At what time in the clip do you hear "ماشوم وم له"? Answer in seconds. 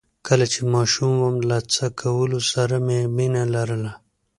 0.73-1.57